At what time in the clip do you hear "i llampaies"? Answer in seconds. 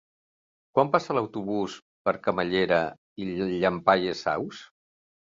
3.27-4.29